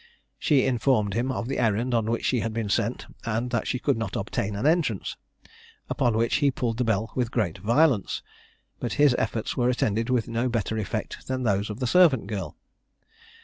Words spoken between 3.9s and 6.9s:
not obtain an entrance, upon which he pulled the